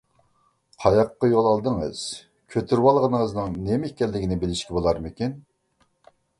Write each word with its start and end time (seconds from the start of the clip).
قاياققا 0.85 1.29
يول 1.33 1.49
ئالدىڭىز؟ 1.49 2.01
كۆتۈرۈۋالغىنىڭىزنىڭ 2.55 3.61
نېمە 3.69 3.93
ئىكەنلىكىنى 3.93 4.41
بىلىشكە 4.47 4.81
بولارمىكىن؟ 4.81 5.41